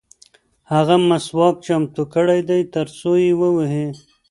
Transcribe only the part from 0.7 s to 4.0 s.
هغه مسواک چمتو کړی دی ترڅو یې ووهي.